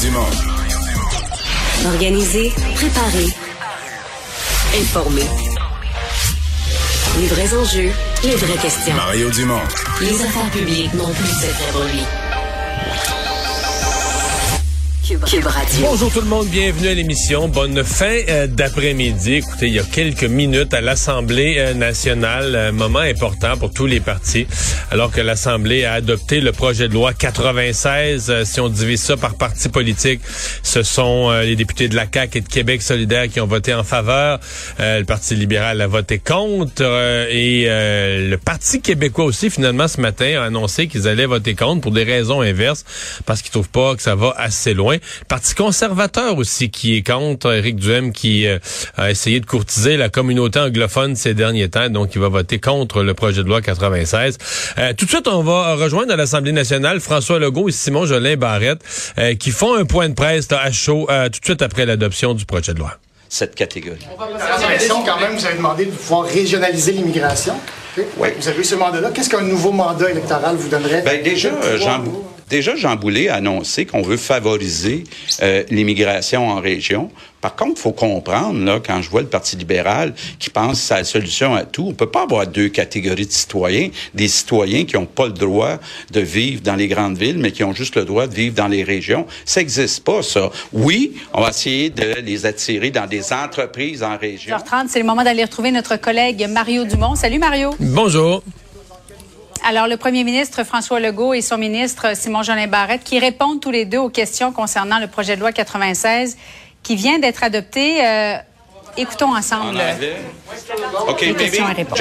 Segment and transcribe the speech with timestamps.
[0.00, 0.20] Dumont.
[1.84, 3.26] Organiser, préparer,
[4.80, 5.26] informer.
[7.18, 7.90] Les vrais enjeux,
[8.24, 8.94] les vraies questions.
[8.94, 9.60] Mario Dumont.
[10.00, 12.19] Les affaires publiques n'ont plus cette lèvre lui.
[15.80, 17.48] Bonjour tout le monde, bienvenue à l'émission.
[17.48, 19.34] Bonne fin euh, d'après-midi.
[19.34, 23.86] Écoutez, il y a quelques minutes à l'Assemblée euh, nationale, un moment important pour tous
[23.86, 24.46] les partis,
[24.92, 28.30] alors que l'Assemblée a adopté le projet de loi 96.
[28.30, 30.20] Euh, si on divise ça par parti politique,
[30.62, 33.82] ce sont les députés de la CAQ et de Québec solidaire qui ont voté en
[33.82, 34.38] faveur.
[34.78, 36.82] le Parti libéral a voté contre
[37.30, 41.92] et le Parti québécois aussi, finalement, ce matin, a annoncé qu'ils allaient voter contre pour
[41.92, 42.84] des raisons inverses,
[43.26, 44.99] parce qu'ils trouvent pas que ça va assez loin.
[45.28, 48.58] Parti conservateur aussi qui est contre Éric Duhem qui euh,
[48.96, 53.02] a essayé de courtiser la communauté anglophone ces derniers temps, donc il va voter contre
[53.02, 54.38] le projet de loi 96.
[54.78, 58.36] Euh, tout de suite, on va rejoindre à l'Assemblée nationale François Legault et Simon Jolin
[58.36, 58.80] Barrette
[59.18, 62.44] euh, qui font un point de presse à chaud tout de suite après l'adoption du
[62.44, 62.96] projet de loi
[63.30, 64.00] cette catégorie.
[64.10, 67.54] quand même, vous avez demandé de pouvoir régionaliser l'immigration.
[67.96, 68.28] Oui.
[68.38, 69.10] Vous avez eu ce mandat-là.
[69.14, 71.02] Qu'est-ce qu'un nouveau mandat électoral vous donnerait?
[71.02, 72.02] Bien, déjà, Jean,
[72.50, 75.04] Déjà, Jean Boulet a annoncé qu'on veut favoriser
[75.40, 77.08] euh, l'immigration en région.
[77.40, 80.86] Par contre, il faut comprendre, là, quand je vois le Parti libéral qui pense que
[80.88, 83.90] c'est la solution à tout, on peut pas avoir deux catégories de citoyens.
[84.14, 85.78] Des citoyens qui n'ont pas le droit
[86.10, 88.68] de vivre dans les grandes villes, mais qui ont juste le droit de vivre dans
[88.68, 89.26] les régions.
[89.44, 90.50] Ça n'existe pas, ça.
[90.72, 94.56] Oui, on va essayer de les attirer dans des entreprises en région.
[94.58, 97.14] 30 c'est le moment d'aller retrouver notre collègue Mario Dumont.
[97.14, 97.70] Salut, Mario.
[97.78, 98.42] Bonjour.
[99.64, 103.84] Alors, le premier ministre François Legault et son ministre Simon-Jolin Barrette qui répondent tous les
[103.84, 106.36] deux aux questions concernant le projet de loi 96
[106.82, 108.04] qui vient d'être adopté.
[108.04, 108.36] Euh,
[108.96, 109.78] écoutons ensemble.
[111.08, 111.98] OK, les questions et réponses.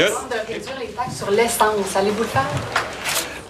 [1.15, 2.47] sur l'essence, allez-vous le faire?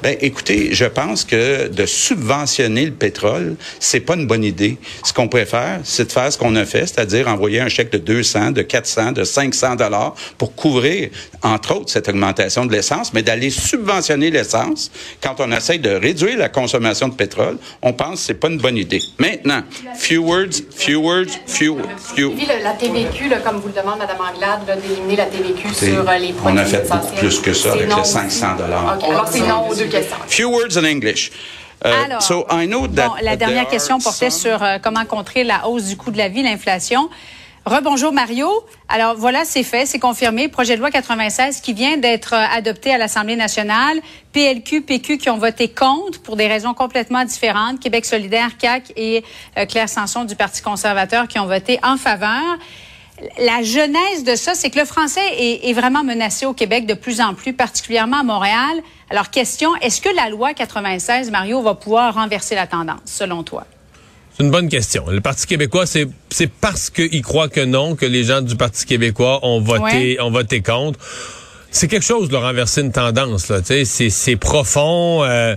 [0.02, 4.78] Ben, écoutez, je pense que de subventionner le pétrole, c'est pas une bonne idée.
[5.04, 7.92] Ce qu'on pourrait faire, c'est de faire ce qu'on a fait, c'est-à-dire envoyer un chèque
[7.92, 11.10] de 200, de 400, de 500 dollars pour couvrir,
[11.44, 14.90] entre autres, cette augmentation de l'essence, mais d'aller subventionner l'essence
[15.22, 18.58] quand on essaie de réduire la consommation de pétrole, on pense que c'est pas une
[18.58, 19.02] bonne idée.
[19.18, 19.64] Maintenant,
[19.98, 21.78] few words, few words, few,
[22.16, 22.34] few.
[22.64, 26.34] La TVQ, là, comme vous le demande, Mme Anglade, d'éliminer la TVQ sur euh, les
[26.34, 28.98] produits On a fait beaucoup plus que ça avec les 500 dollars.
[29.04, 31.32] Alors, c'est non aux deux Few words in English.
[31.84, 35.44] Uh, Alors, so I know that bon, la dernière question portait sur euh, comment contrer
[35.44, 37.10] la hausse du coût de la vie, l'inflation.
[37.66, 38.50] Rebonjour Mario.
[38.88, 40.48] Alors voilà, c'est fait, c'est confirmé.
[40.48, 44.02] Projet de loi 96 qui vient d'être euh, adopté à l'Assemblée nationale.
[44.34, 47.80] PLQ, PQ qui ont voté contre pour des raisons complètement différentes.
[47.80, 49.24] Québec solidaire, CAC et
[49.58, 52.58] euh, Claire Sanson du Parti conservateur qui ont voté en faveur
[53.38, 57.22] la genèse de ça, c'est que le français est, vraiment menacé au Québec de plus
[57.22, 58.82] en plus, particulièrement à Montréal.
[59.10, 63.66] Alors, question, est-ce que la loi 96, Mario, va pouvoir renverser la tendance, selon toi?
[64.38, 65.06] C'est une bonne question.
[65.10, 66.08] Le Parti québécois, c'est
[66.62, 70.62] parce qu'il croit que non que les gens du Parti québécois ont voté, ont voté
[70.62, 71.00] contre.
[71.72, 73.50] C'est quelque chose de renverser une tendance.
[73.50, 75.24] Là, c'est profond.
[75.24, 75.56] Euh,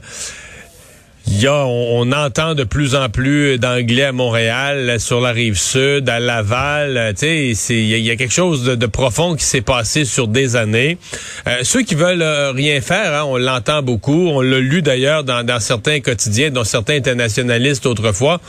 [1.28, 6.20] il on, entend de plus en plus d'anglais à Montréal, sur la rive sud, à
[6.20, 7.14] Laval.
[7.16, 10.98] Tu sais, il y, a quelque chose de, profond qui s'est passé sur des années.
[11.46, 14.28] Euh, ceux qui veulent euh, rien faire, hein, on l'entend beaucoup.
[14.28, 18.40] On l'a lu d'ailleurs dans, certains quotidiens, dont certains internationalistes autrefois.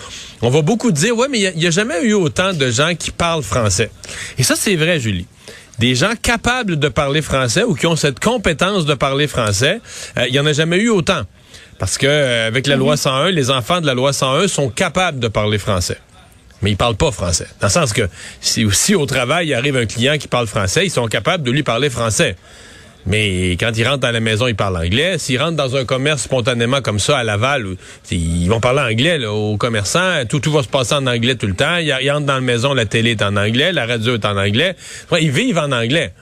[0.42, 3.12] On va beaucoup dire, ouais, mais il n'y a, jamais eu autant de gens qui
[3.12, 3.92] parlent français.
[4.38, 5.28] Et ça, c'est vrai, Julie
[5.80, 9.82] des gens capables de parler français ou qui ont cette compétence de parler français,
[10.18, 11.24] euh, il y en a jamais eu autant.
[11.84, 15.20] Parce que euh, avec la loi 101, les enfants de la loi 101 sont capables
[15.20, 15.98] de parler français.
[16.62, 17.46] Mais ils parlent pas français.
[17.60, 18.04] Dans le sens que
[18.40, 21.62] si, au travail il arrive un client qui parle français, ils sont capables de lui
[21.62, 22.38] parler français.
[23.06, 25.18] Mais quand ils rentrent à la maison, ils parlent anglais.
[25.18, 27.76] S'ils rentrent dans un commerce spontanément comme ça à Laval,
[28.12, 29.58] ils vont parler anglais là, aux.
[30.30, 31.76] Tout, tout va se passer en anglais tout le temps.
[31.76, 34.38] Ils, ils entrent dans la maison, la télé est en anglais, la radio est en
[34.38, 34.78] anglais.
[35.20, 36.14] ils vivent en anglais.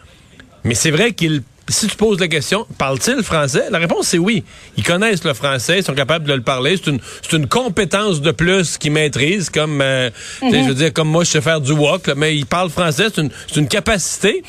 [0.63, 3.65] Mais c'est vrai qu'ils si tu poses la question, parle-t-il français?
[3.71, 4.43] La réponse, c'est oui.
[4.77, 6.75] Ils connaissent le français, ils sont capables de le parler.
[6.77, 10.09] C'est une, c'est une compétence de plus qu'ils maîtrisent, comme, euh,
[10.41, 13.21] je veux dire, comme moi, je sais faire du walk, mais ils parlent français, c'est
[13.21, 14.43] une, c'est une capacité.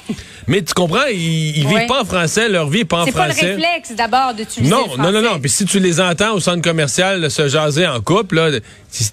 [0.46, 3.32] mais tu comprends, ils, ils vivent pas en français, leur vie est pas en français.
[3.34, 5.02] C'est pas le réflexe, d'abord, d'utiliser non, le français.
[5.02, 5.40] Non, non, non.
[5.40, 8.50] Puis si tu les entends au centre commercial se jaser en couple, là,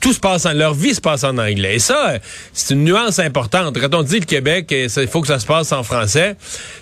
[0.02, 1.76] tout se passe en, leur vie se passe en anglais.
[1.76, 2.16] Et ça,
[2.54, 3.80] c'est une nuance importante.
[3.80, 6.36] Quand on dit le Québec, il faut que ça se passe en français,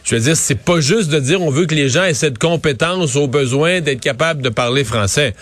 [0.03, 2.38] je veux dire, c'est pas juste de dire on veut que les gens aient cette
[2.38, 5.33] compétence au besoin d'être capables de parler français.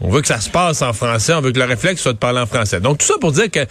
[0.00, 2.18] On veut que ça se passe en français, on veut que le réflexe soit de
[2.18, 2.80] parler en français.
[2.80, 3.66] Donc tout ça pour dire que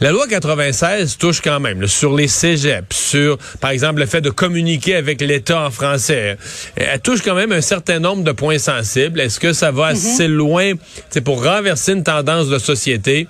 [0.00, 4.30] la loi 96 touche quand même sur les cégeps, sur par exemple le fait de
[4.30, 6.36] communiquer avec l'État en français.
[6.76, 9.20] Elle touche quand même un certain nombre de points sensibles.
[9.20, 10.12] Est-ce que ça va mm-hmm.
[10.12, 10.72] assez loin
[11.10, 13.28] c'est pour renverser une tendance de société?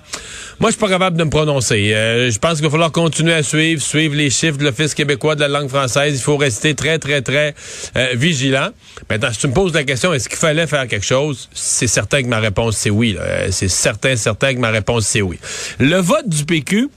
[0.59, 1.93] Moi, je suis pas capable de me prononcer.
[1.93, 5.35] Euh, je pense qu'il va falloir continuer à suivre, suivre les chiffres de l'Office québécois
[5.35, 6.17] de la langue française.
[6.17, 7.53] Il faut rester très, très, très
[7.97, 8.69] euh, vigilant.
[9.09, 11.49] Maintenant, si tu me poses la question, est-ce qu'il fallait faire quelque chose?
[11.53, 13.17] C'est certain que ma réponse, c'est oui.
[13.19, 15.37] Euh, c'est certain, certain que ma réponse, c'est oui.
[15.77, 16.89] Le vote du PQ,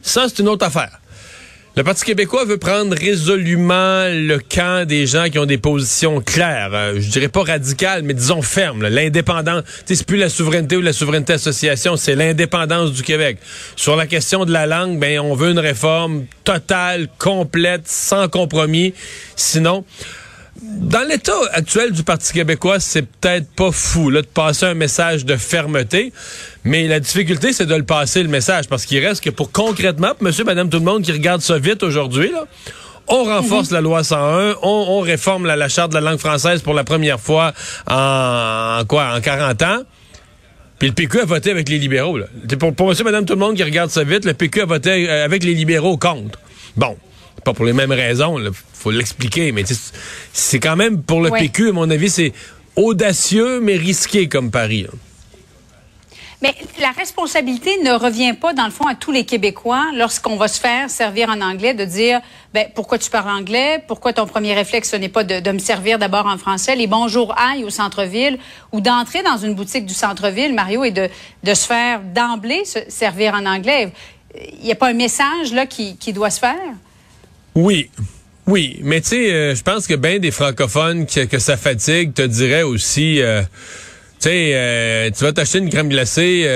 [0.00, 1.00] ça, c'est une autre affaire.
[1.76, 6.70] Le Parti québécois veut prendre résolument le camp des gens qui ont des positions claires.
[6.72, 8.86] Euh, je dirais pas radicales, mais disons fermes.
[8.86, 13.38] L'indépendance, c'est plus la souveraineté ou la souveraineté association, c'est l'indépendance du Québec.
[13.74, 18.94] Sur la question de la langue, ben on veut une réforme totale, complète, sans compromis.
[19.34, 19.84] Sinon,
[20.62, 25.24] dans l'état actuel du Parti québécois, c'est peut-être pas fou là, de passer un message
[25.24, 26.12] de fermeté,
[26.62, 30.12] mais la difficulté, c'est de le passer, le message, parce qu'il reste que pour concrètement,
[30.20, 32.46] monsieur, madame, tout le monde qui regarde ça vite aujourd'hui, là,
[33.08, 33.74] on renforce mhm.
[33.74, 37.52] la loi 101, on, réforme la, charte de la langue française pour la première fois
[37.88, 39.82] en, quoi, en 40 ans.
[40.78, 42.18] Puis le PQ a voté avec les libéraux.
[42.18, 42.26] Là.
[42.58, 45.08] Pour, pour monsieur, madame, tout le monde qui regarde ça vite, le PQ a voté
[45.08, 46.38] euh, avec les libéraux contre.
[46.76, 46.96] Bon
[47.44, 49.64] pas pour les mêmes raisons, il faut l'expliquer, mais
[50.32, 52.32] c'est quand même pour le PQ, à mon avis, c'est
[52.76, 54.86] audacieux mais risqué comme pari.
[56.44, 60.46] Mais la responsabilité ne revient pas, dans le fond, à tous les Québécois lorsqu'on va
[60.46, 62.20] se faire servir en anglais, de dire,
[62.52, 63.82] ben, pourquoi tu parles anglais?
[63.86, 66.76] Pourquoi ton premier réflexe, ce n'est pas de, me servir d'abord en français?
[66.76, 68.38] Les bonjours aïe au centre-ville
[68.72, 71.08] ou d'entrer dans une boutique du centre-ville, Mario, et de,
[71.44, 73.90] de se faire d'emblée se servir en anglais.
[74.36, 76.74] Il n'y a pas un message là qui, qui doit se faire?
[77.54, 77.90] Oui.
[78.46, 82.20] Oui, mais tu sais, euh, je pense que bien des francophones que, ça fatigue te
[82.20, 83.40] diraient aussi, euh,
[84.20, 86.46] tu sais, euh, tu vas t'acheter une crème glacée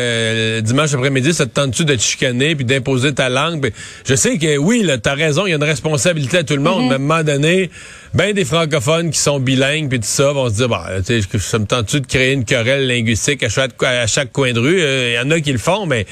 [0.63, 3.63] dimanche après-midi, ça te tente-tu de te chicaner puis d'imposer ta langue?
[3.63, 3.71] Ben,
[4.07, 6.85] je sais que oui, t'as raison, il y a une responsabilité à tout le monde,
[6.85, 6.89] mm-hmm.
[6.89, 7.71] mais à un moment donné,
[8.13, 11.39] bien des francophones qui sont bilingues puis tout ça vont se dire, bah, tu sais,
[11.39, 14.79] ça me tente-tu de créer une querelle linguistique à chaque, à chaque coin de rue?
[14.79, 16.05] Il y en a qui le font, mais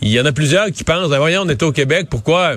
[0.00, 2.54] il y en a plusieurs qui pensent, ben, voyons, on est au Québec, pourquoi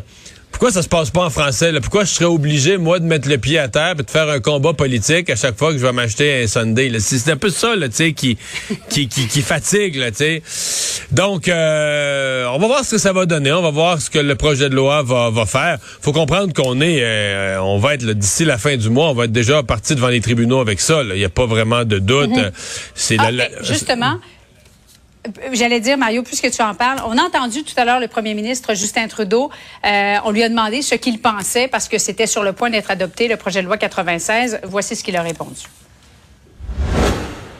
[0.62, 1.74] pourquoi ça se passe pas en français?
[1.82, 4.40] Pourquoi je serais obligé, moi, de mettre le pied à terre et de faire un
[4.40, 6.92] combat politique à chaque fois que je vais m'acheter un Sunday?
[7.00, 8.38] C'est un peu ça là, qui, qui,
[8.88, 9.96] qui, qui fatigue.
[9.96, 10.12] Là,
[11.12, 13.52] Donc, euh, on va voir ce que ça va donner.
[13.52, 15.80] On va voir ce que le projet de loi va, va faire.
[16.00, 19.26] faut comprendre qu'on est, euh, on va être d'ici la fin du mois, on va
[19.26, 21.02] être déjà parti devant les tribunaux avec ça.
[21.02, 22.30] Il n'y a pas vraiment de doute.
[22.94, 23.32] C'est ah,
[23.64, 24.20] Justement,
[25.54, 28.34] J'allais dire, Mario, puisque tu en parles, on a entendu tout à l'heure le premier
[28.34, 29.52] ministre Justin Trudeau.
[29.86, 32.90] Euh, on lui a demandé ce qu'il pensait parce que c'était sur le point d'être
[32.90, 34.62] adopté, le projet de loi 96.
[34.64, 35.62] Voici ce qu'il a répondu.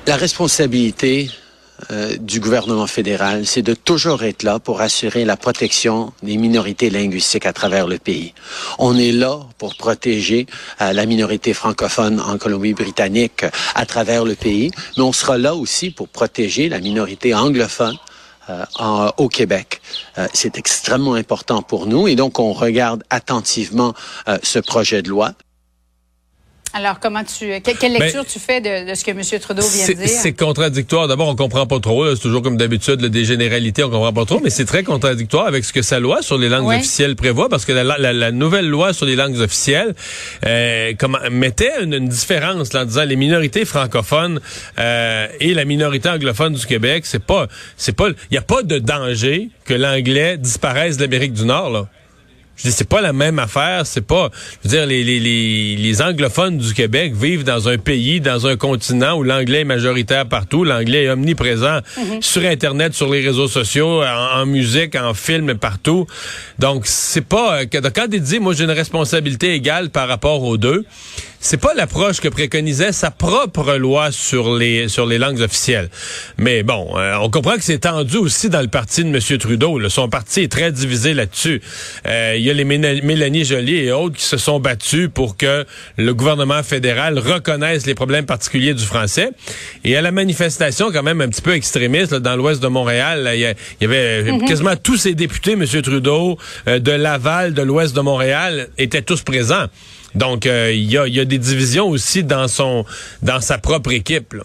[0.08, 1.30] La responsabilité
[1.90, 6.90] euh, du gouvernement fédéral, c'est de toujours être là pour assurer la protection des minorités
[6.90, 8.34] linguistiques à travers le pays.
[8.78, 10.46] On est là pour protéger
[10.82, 13.46] euh, la minorité francophone en Colombie-Britannique
[13.76, 17.98] à travers le pays, mais on sera là aussi pour protéger la minorité anglophone
[18.50, 19.82] euh, au Québec.
[20.34, 23.94] c'est extrêmement important pour nous et donc on regarde attentivement
[24.44, 25.34] ce projet de loi.
[26.74, 29.22] Alors, comment tu, quelle ben, lecture tu fais de, ce que M.
[29.42, 30.08] Trudeau vient de dire?
[30.08, 31.08] C'est contradictoire.
[31.08, 32.16] D'abord, on comprend pas trop.
[32.16, 35.66] C'est toujours comme d'habitude, des généralités, on comprend pas trop, mais c'est très contradictoire avec
[35.66, 39.06] ce que sa loi sur les langues officielles prévoit, parce que la, nouvelle loi sur
[39.06, 39.94] les langues officielles
[40.46, 44.40] euh, comment, mettait une, différence là, en disant les minorités francophones
[44.80, 47.48] euh, et la minorité anglophone du Québec, c'est pas,
[47.78, 51.70] c'est pas, il y a pas de danger que l'anglais disparaisse de l'Amérique du Nord
[51.70, 51.88] là.
[52.62, 53.88] Je dis, c'est pas la même affaire.
[53.88, 54.30] C'est pas,
[54.64, 58.46] je veux dire, les, les, les, les, anglophones du Québec vivent dans un pays, dans
[58.46, 60.64] un continent où l'anglais est majoritaire partout.
[60.64, 62.22] L'anglais est omniprésent mhm.
[62.22, 66.06] sur Internet, sur les réseaux sociaux, en, musique, en film, partout.
[66.60, 70.86] Donc, c'est pas, quand il dit, moi, j'ai une responsabilité égale par rapport aux deux,
[71.44, 75.90] c'est pas l'approche que préconisait sa propre loi sur les sur les langues officielles.
[76.38, 79.38] Mais bon, euh, on comprend que c'est tendu aussi dans le parti de M.
[79.40, 79.90] Trudeau.
[79.90, 81.62] Son parti est très divisé là-dessus.
[82.06, 85.66] Euh, y a les Mélanie Joly et autres qui se sont battus pour que
[85.98, 89.30] le gouvernement fédéral reconnaisse les problèmes particuliers du français.
[89.84, 93.40] Et à la manifestation, quand même un petit peu extrémiste dans l'ouest de Montréal, il
[93.82, 94.46] y, avait mhm.
[94.46, 95.66] quasiment tous ces députés, M.
[95.66, 99.66] Trudeau, euh, de Laval, de l'ouest de Montréal, étaient tous présents.
[100.16, 102.86] Donc, euh, il y, a, des divisions aussi dans, son,
[103.22, 104.36] dans sa propre équipe.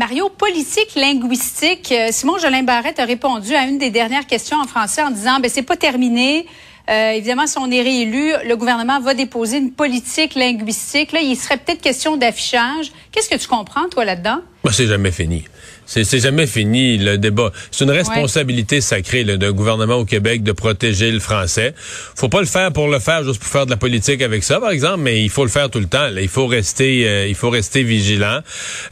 [0.00, 4.66] Mario, politique linguistique, euh, Simon Jolin Barrette a répondu à une des dernières questions en
[4.66, 6.46] français en disant ben c'est pas terminé.
[6.88, 11.12] Euh, évidemment, si on est réélu, le gouvernement va déposer une politique linguistique.
[11.12, 12.92] Là, il serait peut-être question d'affichage.
[13.12, 14.38] Qu'est-ce que tu comprends, toi, là-dedans?
[14.64, 15.44] Moi, c'est jamais fini.
[15.90, 17.50] C'est jamais fini le débat.
[17.72, 21.74] C'est une responsabilité sacrée d'un gouvernement au Québec de protéger le français.
[22.14, 24.60] Faut pas le faire pour le faire juste pour faire de la politique avec ça,
[24.60, 26.06] par exemple, mais il faut le faire tout le temps.
[26.16, 28.38] Il faut rester, euh, il faut rester vigilant.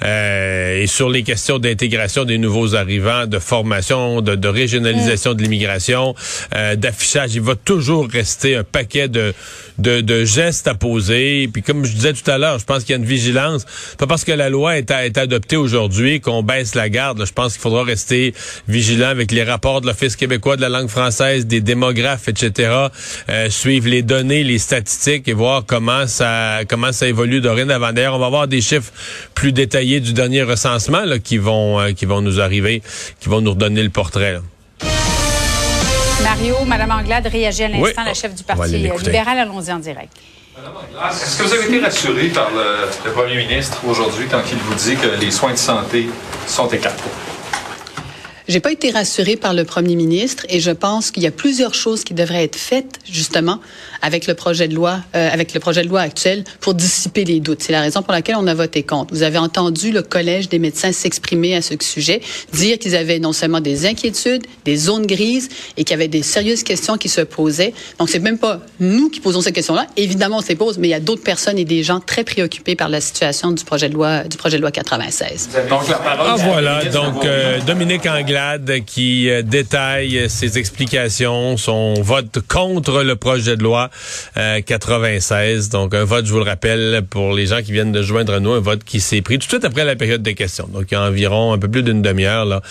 [0.03, 5.43] Euh, et sur les questions d'intégration des nouveaux arrivants, de formation, de, de régionalisation de
[5.43, 6.17] l'immigration,
[6.57, 9.35] euh, d'affichage, il va toujours rester un paquet de,
[9.79, 11.49] de, de gestes à poser.
[11.53, 13.67] Puis comme je disais tout à l'heure, je pense qu'il y a une vigilance.
[13.99, 17.25] Pas parce que la loi est, est adoptée aujourd'hui qu'on baisse la garde.
[17.25, 18.35] Je pense qu'il faudra rester
[18.67, 22.89] vigilant avec les rapports de l'Office québécois de la langue française, des démographes, etc.
[23.29, 27.93] Euh, suivre les données, les statistiques et voir comment ça comment ça évolue dorénavant.
[27.93, 28.93] D'ailleurs, on va avoir des chiffres
[29.35, 32.83] plus détaillés du dernier recensement là, qui vont euh, qui vont nous arriver,
[33.21, 34.39] qui vont nous redonner le portrait.
[36.23, 39.39] Mario, Madame Anglade réagit à l'instant, la chef du Parti libéral.
[39.39, 40.13] Allons-y en direct.
[41.11, 44.97] Est-ce que vous avez été rassuré par le, premier ministre aujourd'hui quand il vous dit
[44.97, 46.09] que les soins de santé
[46.47, 47.11] sont écartés?
[48.49, 51.75] J'ai pas été rassurée par le premier ministre et je pense qu'il y a plusieurs
[51.75, 53.61] choses qui devraient être faites justement
[54.01, 57.41] avec le projet de loi, euh, avec le projet de loi actuel pour dissiper les
[57.41, 57.63] doutes.
[57.63, 59.13] C'est la raison pour laquelle on a voté contre.
[59.13, 62.23] Vous avez entendu le collège des médecins s'exprimer à ce sujet,
[62.55, 66.23] dire qu'ils avaient non seulement des inquiétudes, des zones grises et qu'il y avait des
[66.23, 67.75] sérieuses questions qui se posaient.
[67.99, 69.89] Donc c'est même pas nous qui posons ces questions-là.
[69.99, 72.25] Évidemment, on se les pose, mais il y a d'autres personnes et des gens très
[72.25, 75.51] préoccupés par la situation du projet de loi, du projet de loi 96.
[75.69, 76.27] Donc la parole.
[76.31, 76.85] Ah voilà.
[76.87, 78.38] Donc euh, Dominique Anglade
[78.87, 83.91] qui euh, détaille ses explications, son vote contre le projet de loi
[84.65, 85.67] 96.
[85.67, 88.39] Euh, Donc un vote, je vous le rappelle, pour les gens qui viennent de joindre
[88.39, 90.69] nous, un vote qui s'est pris tout de suite après la période des questions.
[90.73, 92.63] Donc il y a environ un peu plus d'une demi-heure là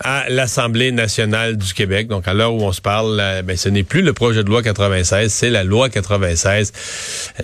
[0.00, 2.06] à l'Assemblée nationale du Québec.
[2.06, 4.48] Donc à l'heure où on se parle, euh, ben, ce n'est plus le projet de
[4.48, 6.72] loi 96, c'est la loi 96.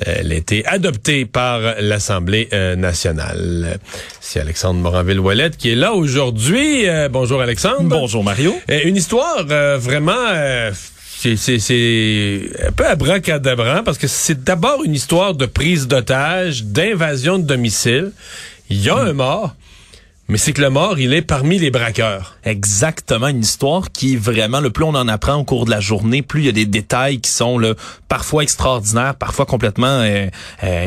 [0.07, 3.79] Elle a été adoptée par l'Assemblée nationale.
[4.21, 6.87] C'est Alexandre Moranville-Ouellette qui est là aujourd'hui.
[7.11, 7.72] bonjour Alexandre.
[7.81, 8.55] Bonjour Mario.
[8.71, 10.73] Euh, une histoire euh, vraiment euh,
[11.05, 17.45] c'est un peu abracadabrant parce que c'est d'abord une histoire de prise d'otage, d'invasion de
[17.45, 18.13] domicile.
[18.71, 19.55] Il y a un mort.
[20.29, 22.37] Mais c'est que le mort, il est parmi les braqueurs.
[22.45, 26.23] Exactement, une histoire qui vraiment, le plus on en apprend au cours de la journée,
[26.23, 27.75] plus il y a des détails qui sont là,
[28.09, 30.03] parfois extraordinaires, parfois complètement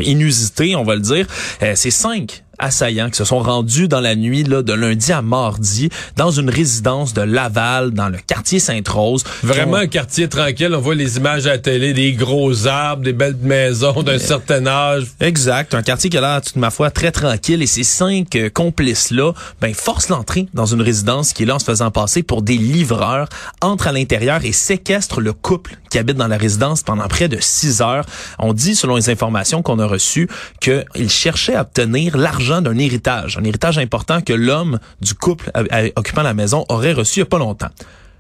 [0.02, 1.28] inusités, on va le dire.
[1.76, 5.90] c'est cinq assaillants qui se sont rendus dans la nuit là, de lundi à mardi
[6.16, 9.24] dans une résidence de Laval, dans le quartier Sainte-Rose.
[9.44, 10.74] Vraiment un quartier tranquille.
[10.74, 14.66] On voit les images à la télé, des gros arbres, des belles maisons d'un certain
[14.66, 15.08] âge.
[15.20, 15.74] Exact.
[15.74, 17.62] Un quartier qui a l'air, toute ma foi, très tranquille.
[17.62, 21.60] Et ces cinq euh, complices-là ben, forcent l'entrée dans une résidence qui est là en
[21.60, 23.28] se faisant passer pour des livreurs,
[23.62, 27.38] entrent à l'intérieur et séquestrent le couple qui habite dans la résidence pendant près de
[27.40, 28.06] six heures.
[28.40, 33.38] On dit, selon les informations qu'on a reçues, qu'ils cherchaient à obtenir l'argent d'un héritage,
[33.38, 35.52] un héritage important que l'homme du couple
[35.96, 37.70] occupant la maison aurait reçu il n'y a pas longtemps.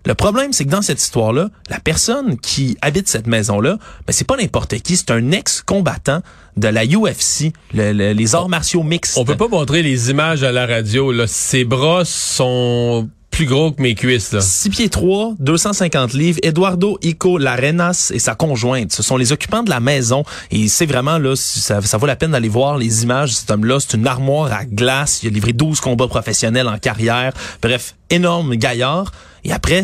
[0.05, 4.27] Le problème, c'est que dans cette histoire-là, la personne qui habite cette maison-là, ben, c'est
[4.27, 6.21] pas n'importe qui, c'est un ex-combattant
[6.57, 9.17] de la UFC, les arts martiaux mixtes.
[9.17, 11.11] On peut pas montrer les images à la radio.
[11.11, 11.25] Là.
[11.25, 14.31] Ses bras sont plus gros que mes cuisses.
[14.31, 14.39] Là.
[14.39, 16.39] 6 pieds 3, 250 livres.
[16.41, 18.93] Eduardo Ico Larenas et sa conjointe.
[18.93, 20.23] Ce sont les occupants de la maison.
[20.51, 23.79] Et c'est vraiment, là, ça, vaut la peine d'aller voir les images de cet homme-là.
[23.81, 25.21] C'est une armoire à glace.
[25.21, 27.33] Il a livré 12 combats professionnels en carrière.
[27.61, 29.11] Bref, énorme gaillard.
[29.43, 29.83] Et après,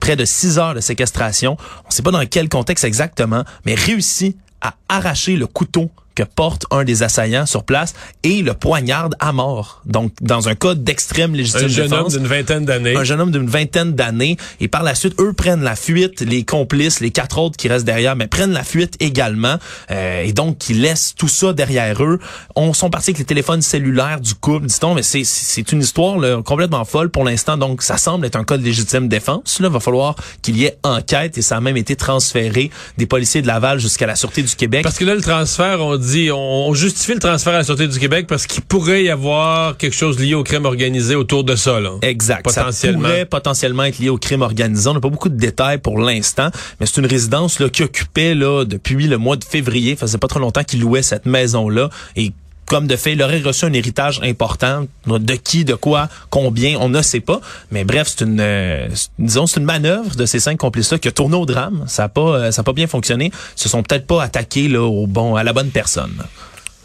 [0.00, 4.36] près de 6 heures de séquestration, on sait pas dans quel contexte exactement, mais réussi
[4.60, 7.94] à arracher le couteau que porte un des assaillants sur place
[8.24, 9.82] et le poignarde à mort.
[9.86, 12.96] Donc, dans un cas d'extrême légitime Un jeune homme d'une vingtaine d'années.
[12.96, 14.36] Un jeune homme d'une vingtaine d'années.
[14.58, 16.20] Et par la suite, eux prennent la fuite.
[16.22, 19.58] Les complices, les quatre autres qui restent derrière, mais prennent la fuite également.
[19.92, 22.18] Euh, et donc, ils laissent tout ça derrière eux.
[22.56, 24.94] On sont partis avec les téléphones cellulaires du couple, dit-on.
[24.96, 27.56] Mais c'est, c'est une histoire là, complètement folle pour l'instant.
[27.56, 29.60] Donc, ça semble être un cas de légitime défense.
[29.60, 33.40] Là, va falloir qu'il y ait enquête et ça a même été transféré des policiers
[33.40, 34.82] de Laval jusqu'à la Sûreté du Québec.
[34.82, 37.98] Parce que là, le transfert, on dit, on, justifie le transfert à la Sûreté du
[37.98, 41.80] Québec parce qu'il pourrait y avoir quelque chose lié au crime organisé autour de ça.
[41.80, 41.92] Là.
[42.02, 42.44] Exact.
[42.44, 43.02] Potentiellement.
[43.02, 44.88] Ça pourrait potentiellement être lié au crime organisé.
[44.88, 46.50] On n'a pas beaucoup de détails pour l'instant,
[46.80, 49.94] mais c'est une résidence là, qui occupait là, depuis le mois de février.
[49.96, 52.32] Ça faisait pas trop longtemps qu'il louait cette maison-là et
[52.68, 54.86] comme de fait, il aurait reçu un héritage important.
[55.06, 57.40] De qui, de quoi, combien, on ne sait pas.
[57.70, 61.12] Mais bref, c'est une, euh, disons, c'est une manœuvre de ces cinq complices-là qui a
[61.12, 61.84] tourné au drame.
[61.86, 63.32] Ça n'a pas, euh, ça a pas bien fonctionné.
[63.56, 66.14] Ils se sont peut-être pas attaqués là au bon, à la bonne personne.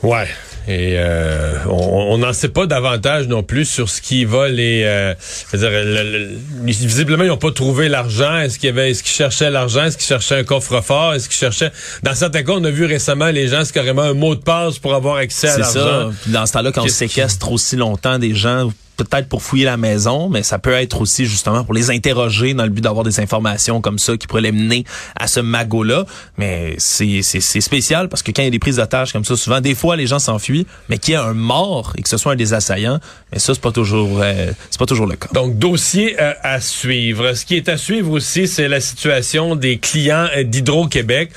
[0.04, 0.28] Ouais.
[0.66, 4.84] Et euh, on n'en sait pas davantage non plus sur ce qui va les.
[4.86, 5.14] Euh,
[5.54, 5.70] dire,
[6.64, 8.38] visiblement, ils n'ont pas trouvé l'argent.
[8.38, 9.84] Est-ce qu'il y avait, est-ce qu'ils cherchaient l'argent?
[9.84, 11.16] Est-ce qu'ils cherchaient un coffre-fort?
[11.16, 11.72] Est-ce qu'ils cherchaient
[12.04, 14.80] Dans certains cas, on a vu récemment les gens, c'est carrément un mot de passe
[14.80, 16.12] pour avoir accès à l'argent.
[16.24, 16.40] C'est ça.
[16.40, 20.30] dans ce temps-là, quand on séquestre aussi longtemps des gens, peut-être pour fouiller la maison,
[20.30, 23.82] mais ça peut être aussi justement pour les interroger dans le but d'avoir des informations
[23.82, 24.86] comme ça qui pourraient les mener
[25.16, 26.06] à ce magot-là.
[26.38, 29.62] Mais c'est, spécial parce que quand il y a des prises d'otages comme ça, souvent,
[29.62, 32.34] des fois, les gens s'enfuient, mais qu'il y a un mort et que ce soit
[32.34, 33.00] un des assaillants,
[33.34, 35.28] mais ça, c'est pas toujours, euh, c'est pas toujours le cas.
[35.34, 37.34] Donc, dossier euh, à suivre.
[37.34, 41.32] Ce qui est à suivre aussi, c'est la situation des clients euh, d'Hydro-Québec.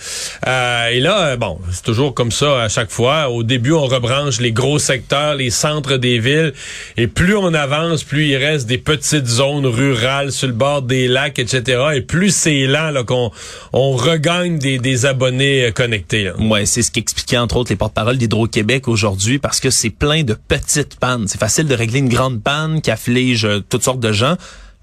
[0.46, 3.30] et là, bon, c'est toujours comme ça à chaque fois.
[3.30, 6.52] Au début, on rebranche les gros secteurs, les centres des villes,
[6.98, 11.08] et plus on avance, plus il reste des petites zones rurales sur le bord des
[11.08, 11.82] lacs, etc.
[11.94, 13.30] Et plus c'est lent là, qu'on
[13.72, 16.30] on regagne des, des abonnés euh, connectés.
[16.38, 20.34] Ouais, c'est ce qu'expliquait entre autres les porte-paroles d'Hydro-Québec aujourd'hui parce que c'est plein de
[20.34, 21.26] petites pannes.
[21.26, 24.36] C'est facile de une grande panne qui afflige euh, toutes sortes de gens.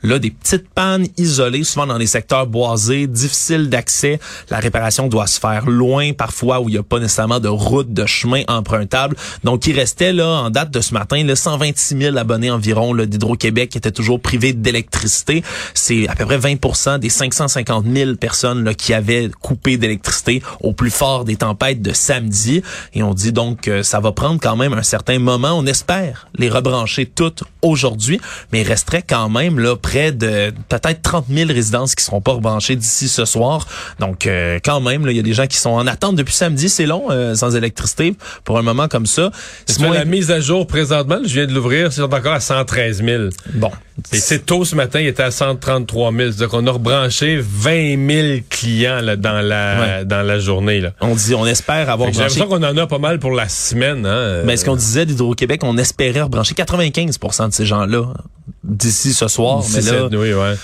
[0.03, 4.19] Là, des petites pannes isolées, souvent dans les secteurs boisés, difficiles d'accès.
[4.49, 7.93] La réparation doit se faire loin, parfois où il n'y a pas nécessairement de route,
[7.93, 9.15] de chemin empruntable.
[9.45, 13.69] Donc, il restait là, en date de ce matin, là, 126 000 abonnés environ d'Hydro-Québec
[13.69, 15.43] qui étaient toujours privés d'électricité.
[15.73, 20.73] C'est à peu près 20% des 550 000 personnes là, qui avaient coupé d'électricité au
[20.73, 22.61] plus fort des tempêtes de samedi.
[22.93, 25.53] Et on dit donc que ça va prendre quand même un certain moment.
[25.53, 28.19] On espère les rebrancher toutes aujourd'hui,
[28.51, 32.75] mais il resterait quand même là de peut-être 30 000 résidences qui seront pas rebranchées
[32.75, 33.67] d'ici ce soir.
[33.99, 36.69] Donc, euh, quand même, il y a des gens qui sont en attente depuis samedi.
[36.69, 39.31] C'est long, euh, sans électricité, pour un moment comme ça.
[39.65, 43.23] C'est la mise à jour présentement, je viens de l'ouvrir, c'est encore à 113 000.
[43.53, 43.71] Bon.
[44.11, 46.31] Et c'est tôt ce matin, il était à 133 000.
[46.31, 50.81] C'est-à-dire qu'on a rebranché 20 000 clients là, dans la dans la journée.
[50.81, 50.93] Là.
[50.99, 54.05] On dit, on espère avoir J'ai l'impression qu'on en a pas mal pour la semaine.
[54.05, 54.41] Hein?
[54.45, 58.13] Mais ce qu'on disait d'Hydro-Québec, on espérait rebrancher 95% de ces gens-là
[58.63, 59.61] d'ici ce soir.
[59.73, 60.55] Mais là, oui, ouais.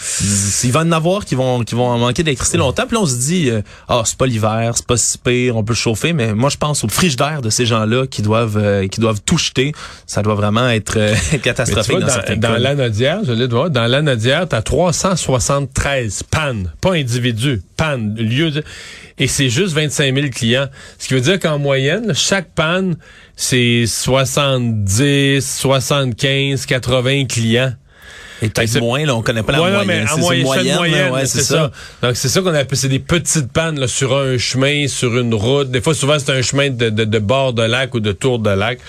[0.63, 2.85] il va en avoir qui vont qui vont manquer d'électricité longtemps.
[2.87, 5.63] Puis là, on se dit, euh, ah, c'est pas l'hiver, c'est pas si pire, on
[5.63, 6.13] peut chauffer.
[6.13, 9.37] Mais moi, je pense au d'air de ces gens-là qui doivent euh, qui doivent tout
[9.37, 9.73] jeter.
[10.07, 14.47] Ça doit vraiment être euh, catastrophique dans, dans, dans l'anodière, je l'ai voir, dans l'anodière,
[14.47, 18.63] t'as 373 pannes, pas individus, pannes, lieu de...
[19.17, 20.67] et c'est juste 25 000 clients.
[20.97, 22.95] Ce qui veut dire qu'en moyenne, chaque panne,
[23.35, 27.73] c'est 70, 75, 80 clients.
[28.41, 29.85] Et peut-être moins, là, on connaît pas la moyenne.
[29.85, 31.71] mais en moyenne, moyenne ouais, c'est ça.
[32.01, 35.33] Donc, c'est ça qu'on appelle, c'est des petites pannes là, sur un chemin, sur une
[35.33, 35.69] route.
[35.69, 38.39] Des fois, souvent, c'est un chemin de, de, de, bord de lac ou de tour
[38.39, 38.79] de lac.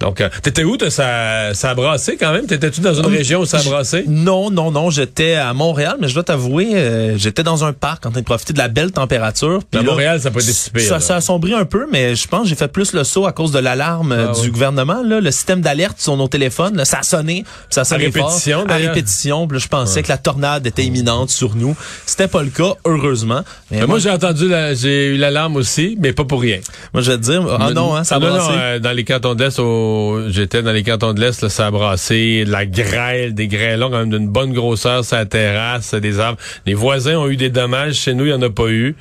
[0.00, 2.46] Donc, euh, t'étais où, ça, ça a brassé quand même?
[2.46, 4.04] T'étais-tu dans une euh, région où ça a brassé?
[4.06, 4.90] Non, non, non.
[4.90, 8.24] J'étais à Montréal, mais je dois t'avouer, euh, j'étais dans un parc en train de
[8.24, 9.60] profiter de la belle température.
[9.74, 10.82] à Montréal, ça peut être super.
[10.82, 13.26] Ça, ça, a sombré un peu, mais je pense que j'ai fait plus le saut
[13.26, 15.02] à cause de l'alarme ah du gouvernement.
[15.02, 15.20] Là.
[15.20, 18.60] Le système d'alerte sur nos téléphones, là, ça a sonné, ça a sonné à répétition,
[18.60, 18.70] fort.
[18.70, 21.76] À répétition je pensais que la tornade était imminente sur nous.
[22.06, 23.42] C'était pas le cas, heureusement.
[23.70, 26.60] Mais moi, j'ai entendu, j'ai eu l'alarme aussi, mais pas pour rien.
[26.92, 28.52] Moi, je vais te dire, ah non, hein, ça a brassé.
[28.52, 32.44] Euh, dans les cantons de l'Est, j'étais dans les cantons de l'Est, ça a brassé,
[32.44, 36.38] de la grêle, des grêlons quand même d'une bonne grosseur la terrasse, des arbres.
[36.66, 38.96] Les voisins ont eu des dommages, chez nous, il n'y en a pas eu.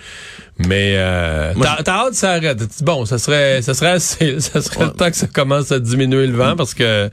[0.60, 2.62] Mais euh, t'as hâte ça arrête.
[2.84, 6.28] Bon, ça serait ça serait assez, ça serait le temps que ça commence à diminuer
[6.28, 7.10] le vent parce que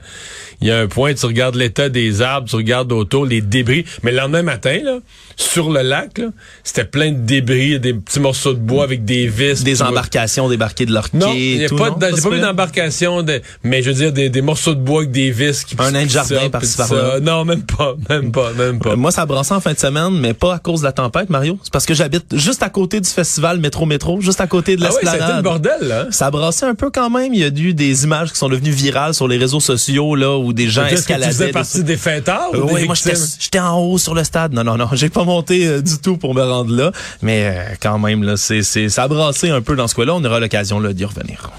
[0.61, 3.83] il y a un point, tu regardes l'état des arbres, tu regardes autour les débris.
[4.03, 4.99] Mais le lendemain matin, là,
[5.35, 6.21] sur le lac,
[6.63, 9.63] c'était plein de débris, des petits morceaux de bois avec des vis.
[9.63, 11.17] Des embarcations débarquées de leur quai.
[11.17, 14.99] Non, j'ai pas, vu d'embarcation, de, mais je veux dire des, des, morceaux de bois
[14.99, 17.19] avec des vis qui Un nain de jardin par-ci par-là.
[17.19, 18.95] Non, même pas, même pas, même pas.
[18.95, 21.57] moi, ça brassait en fin de semaine, mais pas à cause de la tempête, Mario.
[21.63, 24.81] C'est parce que j'habite juste à côté du festival Métro Métro, juste à côté de
[24.81, 25.19] l'esplanade.
[25.21, 26.07] Ah oui, le bordel, là.
[26.11, 27.33] Ça brassait un peu quand même.
[27.33, 30.37] Il y a eu des images qui sont devenues virales sur les réseaux sociaux, là,
[30.37, 31.31] où des gens escaladaient.
[31.31, 32.49] Tu faisais partie des fêtards?
[32.53, 34.53] oui, moi, j'étais en haut sur le stade.
[34.53, 36.91] Non, non, non, j'ai pas monté euh, du tout pour me rendre là.
[37.21, 40.15] Mais euh, quand même, là, c'est, ça a brassé un peu dans ce coin-là.
[40.15, 41.49] On aura l'occasion d'y revenir.